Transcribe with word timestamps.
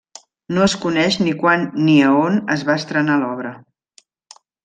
No 0.57 0.61
es 0.67 0.73
coneix 0.85 1.17
ni 1.25 1.33
quan 1.43 1.67
ni 1.83 1.97
a 2.07 2.09
on 2.23 2.41
es 2.57 2.65
va 2.71 2.79
estrenar 2.83 3.19
l'obra. 3.27 3.51